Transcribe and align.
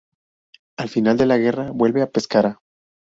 Al 0.77 0.89
final 0.89 1.15
de 1.15 1.27
la 1.27 1.37
guerra 1.37 1.69
vuelve 1.69 2.01
a 2.01 2.09
Pescara. 2.09 2.59